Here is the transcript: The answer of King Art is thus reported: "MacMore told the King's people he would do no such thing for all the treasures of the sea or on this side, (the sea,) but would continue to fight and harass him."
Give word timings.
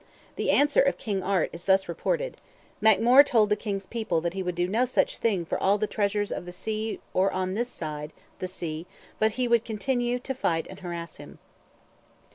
The 0.35 0.49
answer 0.49 0.81
of 0.81 0.97
King 0.97 1.21
Art 1.21 1.51
is 1.53 1.65
thus 1.65 1.87
reported: 1.87 2.37
"MacMore 2.81 3.23
told 3.23 3.49
the 3.49 3.55
King's 3.55 3.85
people 3.85 4.19
he 4.21 4.41
would 4.41 4.55
do 4.55 4.67
no 4.67 4.83
such 4.83 5.19
thing 5.19 5.45
for 5.45 5.61
all 5.61 5.77
the 5.77 5.85
treasures 5.85 6.31
of 6.31 6.45
the 6.45 6.51
sea 6.51 6.99
or 7.13 7.31
on 7.31 7.53
this 7.53 7.69
side, 7.69 8.11
(the 8.39 8.47
sea,) 8.47 8.87
but 9.19 9.37
would 9.37 9.63
continue 9.63 10.17
to 10.17 10.33
fight 10.33 10.65
and 10.71 10.79
harass 10.79 11.17
him." 11.17 11.37